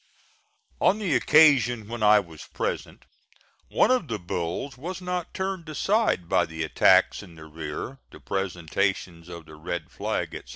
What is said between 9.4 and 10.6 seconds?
the red flag, etc.